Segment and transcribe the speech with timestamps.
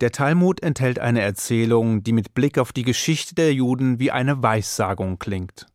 [0.00, 4.42] Der Talmud enthält eine Erzählung, die mit Blick auf die Geschichte der Juden wie eine
[4.42, 5.66] Weissagung klingt.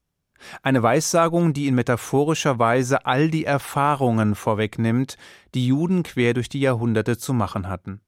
[0.62, 5.18] Eine Weissagung, die in metaphorischer Weise all die Erfahrungen vorwegnimmt,
[5.55, 8.02] die Juden quer durch die Jahrhunderte zu machen hatten.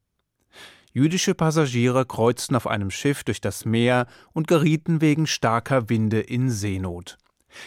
[0.92, 6.52] Jüdische Passagiere kreuzten auf einem Schiff durch das Meer und gerieten wegen starker Winde in
[6.52, 7.18] Seenot.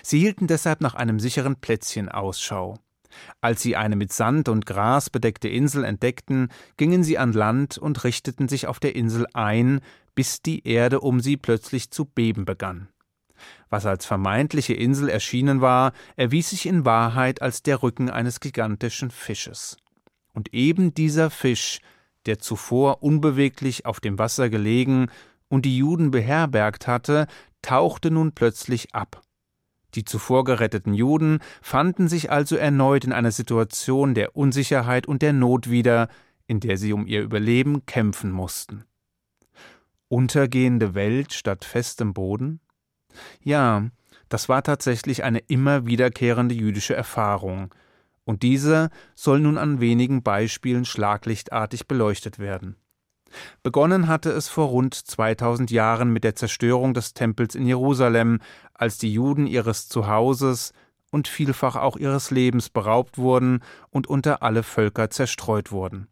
[0.03, 2.79] Sie hielten deshalb nach einem sicheren Plätzchen Ausschau.
[3.41, 8.05] Als sie eine mit Sand und Gras bedeckte Insel entdeckten, gingen sie an Land und
[8.05, 9.81] richteten sich auf der Insel ein,
[10.15, 12.89] bis die Erde um sie plötzlich zu beben begann.
[13.69, 19.11] Was als vermeintliche Insel erschienen war, erwies sich in Wahrheit als der Rücken eines gigantischen
[19.11, 19.77] Fisches.
[20.33, 21.81] Und eben dieser Fisch,
[22.27, 25.11] der zuvor unbeweglich auf dem Wasser gelegen
[25.49, 27.27] und die Juden beherbergt hatte,
[27.63, 29.23] tauchte nun plötzlich ab.
[29.97, 35.33] Die zuvor geretteten Juden fanden sich also erneut in einer Situation der Unsicherheit und der
[35.33, 36.09] Not wieder,
[36.47, 38.85] in der sie um ihr Überleben kämpfen mussten.
[40.09, 42.61] Untergehende Welt statt festem Boden?
[43.43, 43.89] Ja,
[44.29, 47.75] das war tatsächlich eine immer wiederkehrende jüdische Erfahrung,
[48.25, 52.77] und diese soll nun an wenigen Beispielen schlaglichtartig beleuchtet werden.
[53.63, 58.41] Begonnen hatte es vor rund 2000 Jahren mit der Zerstörung des Tempels in Jerusalem,
[58.75, 60.73] als die Juden ihres Zuhauses
[61.11, 63.61] und vielfach auch ihres Lebens beraubt wurden
[63.91, 66.09] und unter alle Völker zerstreut wurden.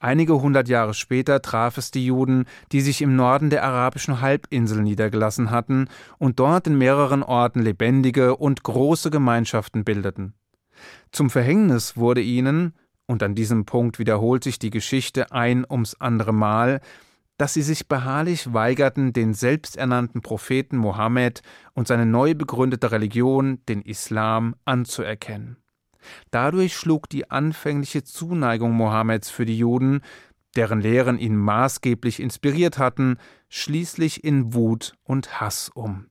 [0.00, 4.82] Einige hundert Jahre später traf es die Juden, die sich im Norden der arabischen Halbinsel
[4.82, 10.34] niedergelassen hatten und dort in mehreren Orten lebendige und große Gemeinschaften bildeten.
[11.12, 12.72] Zum Verhängnis wurde ihnen,
[13.08, 16.80] und an diesem Punkt wiederholt sich die Geschichte ein ums andere Mal,
[17.38, 21.42] dass sie sich beharrlich weigerten, den selbsternannten Propheten Mohammed
[21.72, 25.56] und seine neu begründete Religion, den Islam, anzuerkennen.
[26.30, 30.02] Dadurch schlug die anfängliche Zuneigung Mohammeds für die Juden,
[30.56, 33.16] deren Lehren ihn maßgeblich inspiriert hatten,
[33.48, 36.06] schließlich in Wut und Hass um.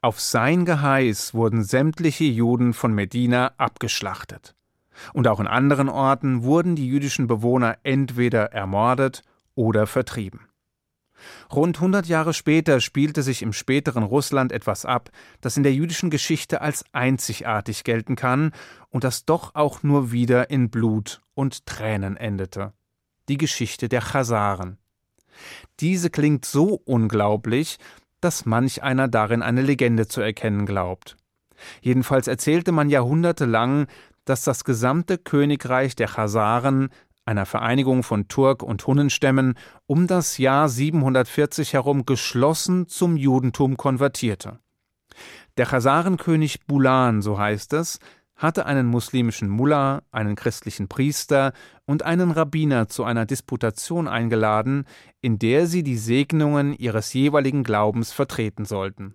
[0.00, 4.55] Auf sein Geheiß wurden sämtliche Juden von Medina abgeschlachtet.
[5.12, 9.22] Und auch in anderen Orten wurden die jüdischen Bewohner entweder ermordet
[9.54, 10.48] oder vertrieben.
[11.52, 16.10] Rund 100 Jahre später spielte sich im späteren Russland etwas ab, das in der jüdischen
[16.10, 18.52] Geschichte als einzigartig gelten kann
[18.90, 22.72] und das doch auch nur wieder in Blut und Tränen endete.
[23.28, 24.78] Die Geschichte der Chasaren.
[25.80, 27.78] Diese klingt so unglaublich,
[28.20, 31.16] dass manch einer darin eine Legende zu erkennen glaubt.
[31.80, 33.86] Jedenfalls erzählte man jahrhundertelang,
[34.26, 36.90] dass das gesamte Königreich der Chasaren,
[37.24, 39.54] einer Vereinigung von Turk- und Hunnenstämmen,
[39.86, 44.60] um das Jahr 740 herum geschlossen zum Judentum konvertierte.
[45.56, 47.98] Der Chasarenkönig Bulan, so heißt es,
[48.36, 51.52] hatte einen muslimischen Mullah, einen christlichen Priester
[51.86, 54.84] und einen Rabbiner zu einer Disputation eingeladen,
[55.22, 59.14] in der sie die Segnungen ihres jeweiligen Glaubens vertreten sollten.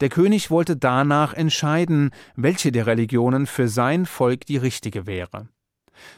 [0.00, 5.48] Der König wollte danach entscheiden, welche der Religionen für sein Volk die richtige wäre.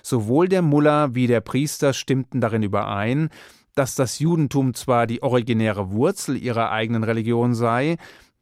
[0.03, 3.31] Sowohl der Mullah wie der Priester stimmten darin überein,
[3.75, 7.97] dass das Judentum zwar die originäre Wurzel ihrer eigenen Religion sei,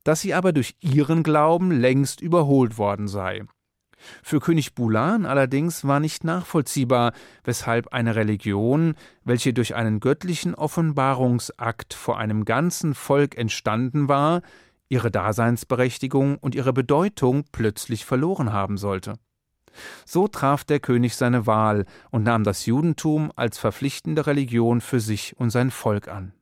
[0.05, 3.43] dass sie aber durch ihren Glauben längst überholt worden sei.
[4.23, 8.95] Für König Bulan allerdings war nicht nachvollziehbar, weshalb eine Religion,
[9.25, 14.43] welche durch einen göttlichen Offenbarungsakt vor einem ganzen Volk entstanden war,
[14.89, 19.15] ihre Daseinsberechtigung und ihre Bedeutung plötzlich verloren haben sollte.
[20.05, 25.37] So traf der König seine Wahl und nahm das Judentum als verpflichtende Religion für sich
[25.37, 26.33] und sein Volk an.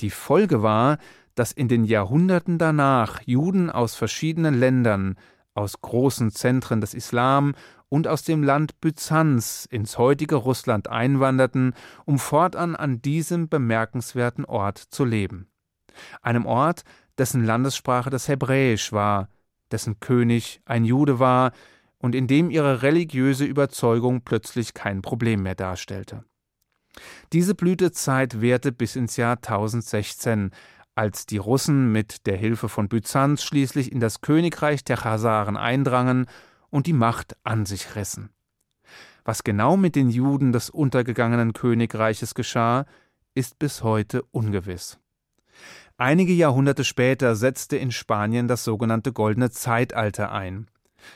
[0.00, 0.98] Die Folge war,
[1.34, 5.16] dass in den Jahrhunderten danach Juden aus verschiedenen Ländern,
[5.54, 7.54] aus großen Zentren des Islam
[7.88, 11.74] und aus dem Land Byzanz ins heutige Russland einwanderten,
[12.04, 15.48] um fortan an diesem bemerkenswerten Ort zu leben.
[16.20, 16.82] Einem Ort,
[17.18, 19.28] dessen Landessprache das Hebräisch war,
[19.70, 21.52] dessen König ein Jude war
[21.98, 26.24] und in dem ihre religiöse Überzeugung plötzlich kein Problem mehr darstellte.
[27.32, 30.50] Diese Blütezeit währte bis ins Jahr 1016,
[30.94, 36.26] als die Russen mit der Hilfe von Byzanz schließlich in das Königreich der Chasaren eindrangen
[36.70, 38.30] und die Macht an sich rissen.
[39.24, 42.86] Was genau mit den Juden des untergegangenen Königreiches geschah,
[43.34, 44.98] ist bis heute ungewiss.
[45.98, 50.68] Einige Jahrhunderte später setzte in Spanien das sogenannte Goldene Zeitalter ein.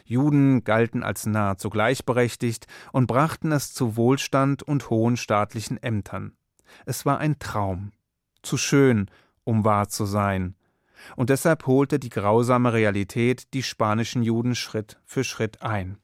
[0.04, 6.32] Juden galten als nahezu gleichberechtigt und brachten es zu Wohlstand und hohen staatlichen Ämtern.
[6.87, 7.92] Es war ein Traum.
[8.42, 9.10] Zu schön,
[9.44, 10.54] um wahr zu sein.
[11.16, 15.98] Und deshalb holte die grausame Realität die spanischen Juden Schritt für Schritt ein.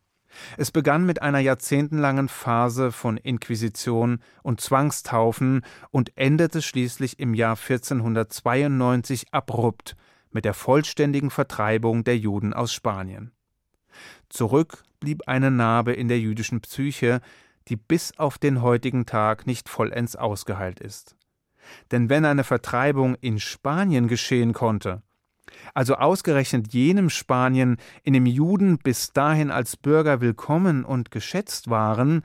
[0.56, 7.56] Es begann mit einer jahrzehntelangen Phase von Inquisition und Zwangstaufen und endete schließlich im Jahr
[7.56, 9.96] 1492 abrupt
[10.30, 13.32] mit der vollständigen Vertreibung der Juden aus Spanien.
[14.28, 17.20] Zurück blieb eine Narbe in der jüdischen Psyche,
[17.68, 21.16] die bis auf den heutigen Tag nicht vollends ausgeheilt ist.
[21.90, 25.02] Denn wenn eine Vertreibung in Spanien geschehen konnte,
[25.74, 32.22] also ausgerechnet jenem Spanien, in dem Juden bis dahin als Bürger willkommen und geschätzt waren,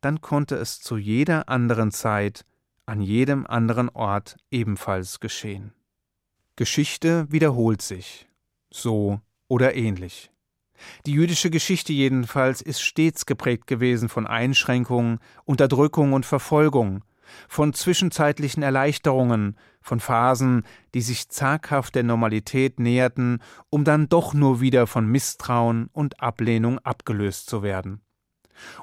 [0.00, 2.44] dann konnte es zu jeder anderen Zeit,
[2.86, 5.72] an jedem anderen Ort ebenfalls geschehen.
[6.56, 8.28] Geschichte wiederholt sich,
[8.70, 10.30] so oder ähnlich.
[11.06, 17.04] Die jüdische Geschichte jedenfalls ist stets geprägt gewesen von Einschränkungen, Unterdrückung und Verfolgung,
[17.48, 23.40] von zwischenzeitlichen Erleichterungen, von Phasen, die sich zaghaft der Normalität näherten,
[23.70, 28.02] um dann doch nur wieder von Misstrauen und Ablehnung abgelöst zu werden.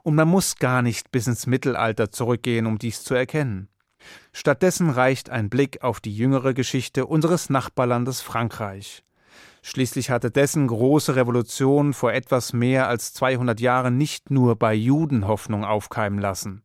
[0.03, 3.69] Und man muss gar nicht bis ins Mittelalter zurückgehen, um dies zu erkennen.
[4.31, 9.03] Stattdessen reicht ein Blick auf die jüngere Geschichte unseres Nachbarlandes Frankreich.
[9.61, 15.27] Schließlich hatte dessen große Revolution vor etwas mehr als 200 Jahren nicht nur bei Juden
[15.27, 16.63] Hoffnung aufkeimen lassen.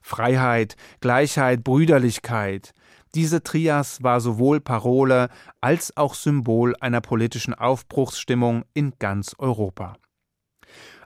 [0.00, 2.72] Freiheit, Gleichheit, Brüderlichkeit.
[3.14, 5.28] Diese Trias war sowohl Parole
[5.60, 9.96] als auch Symbol einer politischen Aufbruchsstimmung in ganz Europa.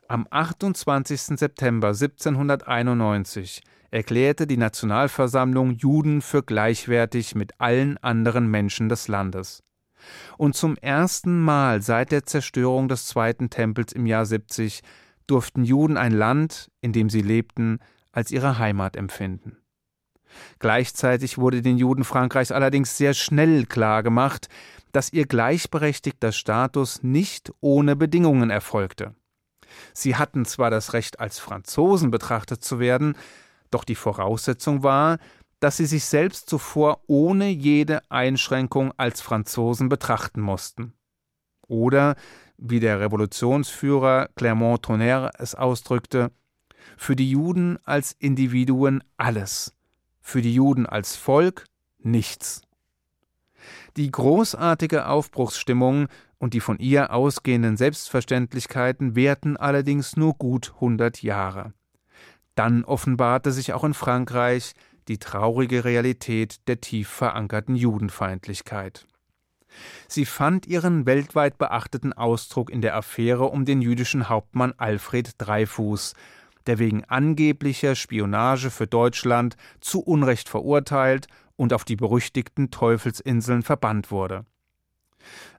[0.08, 1.38] Am 28.
[1.38, 9.62] September 1791 erklärte die Nationalversammlung Juden für gleichwertig mit allen anderen Menschen des Landes.
[10.36, 14.80] Und zum ersten Mal seit der Zerstörung des Zweiten Tempels im Jahr 70
[15.26, 17.78] durften Juden ein Land, in dem sie lebten,
[18.12, 19.56] als ihre Heimat empfinden.
[20.58, 24.48] Gleichzeitig wurde den Juden Frankreichs allerdings sehr schnell klargemacht,
[24.92, 29.14] dass ihr gleichberechtigter Status nicht ohne Bedingungen erfolgte.
[29.94, 33.16] Sie hatten zwar das Recht, als Franzosen betrachtet zu werden,
[33.70, 35.18] doch die Voraussetzung war,
[35.60, 40.92] dass sie sich selbst zuvor ohne jede Einschränkung als Franzosen betrachten mussten.
[41.68, 42.16] Oder,
[42.58, 46.32] wie der Revolutionsführer Clermont-Tonnerre es ausdrückte,
[46.96, 49.74] für die Juden als Individuen alles,
[50.20, 51.64] für die Juden als Volk
[51.98, 52.62] nichts.
[53.96, 56.08] Die großartige Aufbruchsstimmung
[56.38, 61.72] und die von ihr ausgehenden Selbstverständlichkeiten währten allerdings nur gut hundert Jahre.
[62.54, 64.72] Dann offenbarte sich auch in Frankreich
[65.08, 69.06] die traurige Realität der tief verankerten Judenfeindlichkeit.
[70.06, 76.14] Sie fand ihren weltweit beachteten Ausdruck in der Affäre um den jüdischen Hauptmann Alfred Dreyfus,
[76.66, 81.26] der wegen angeblicher Spionage für Deutschland zu Unrecht verurteilt
[81.56, 84.44] und auf die berüchtigten Teufelsinseln verbannt wurde.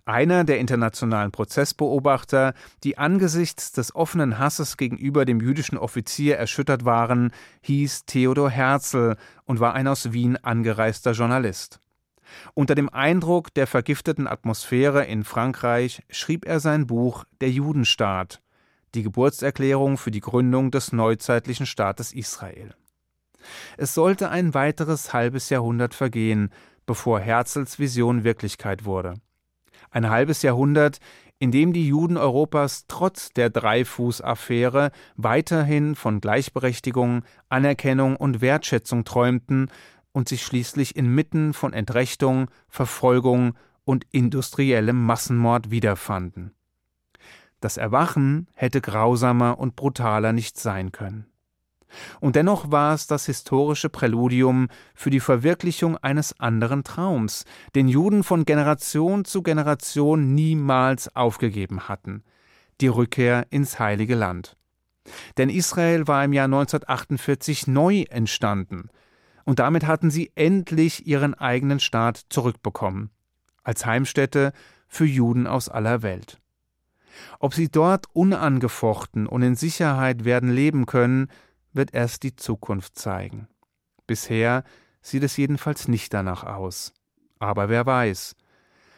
[0.06, 2.54] Einer der internationalen Prozessbeobachter,
[2.84, 9.16] die angesichts des offenen Hasses gegenüber dem jüdischen Offizier erschüttert waren, hieß Theodor Herzl
[9.46, 11.80] und war ein aus Wien angereister Journalist.
[12.54, 18.42] Unter dem Eindruck der vergifteten Atmosphäre in Frankreich schrieb er sein Buch Der Judenstaat,
[18.96, 22.76] die Geburtserklärung für die Gründung des neuzeitlichen Staates Israel.
[23.78, 26.50] Es sollte ein weiteres halbes Jahrhundert vergehen,
[26.86, 29.16] bevor Herzls Vision Wirklichkeit wurde
[29.94, 31.00] ein halbes Jahrhundert,
[31.40, 39.70] in dem die Juden Europas trotz der Dreifuß-Affäre weiterhin von Gleichberechtigung, Anerkennung und Wertschätzung träumten
[40.12, 46.54] und sich schließlich inmitten von Entrechtung, Verfolgung und industriellem Massenmord wiederfanden.
[47.64, 51.28] Das Erwachen hätte grausamer und brutaler nicht sein können.
[52.20, 58.24] Und dennoch war es das historische Präludium für die Verwirklichung eines anderen Traums, den Juden
[58.24, 62.24] von Generation zu Generation niemals aufgegeben hatten
[62.82, 64.58] die Rückkehr ins heilige Land.
[65.38, 68.90] Denn Israel war im Jahr 1948 neu entstanden,
[69.46, 73.10] und damit hatten sie endlich ihren eigenen Staat zurückbekommen,
[73.64, 74.54] als Heimstätte
[74.88, 76.40] für Juden aus aller Welt.
[77.40, 81.28] Ob sie dort unangefochten und in Sicherheit werden leben können,
[81.74, 83.48] wird erst die Zukunft zeigen.
[84.08, 84.64] Bisher
[85.02, 86.94] sieht es jedenfalls nicht danach aus.
[87.40, 88.36] Aber wer weiß.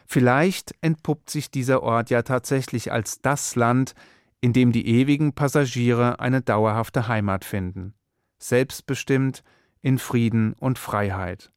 [0.06, 3.94] Vielleicht entpuppt sich dieser Ort ja tatsächlich als das Land,
[4.40, 7.94] in dem die ewigen Passagiere eine dauerhafte Heimat finden.
[8.38, 9.42] Selbstbestimmt,
[9.82, 11.50] in Frieden und Freiheit.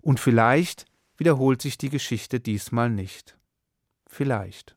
[0.00, 3.38] Und vielleicht wiederholt sich die Geschichte diesmal nicht.
[4.06, 4.76] Vielleicht.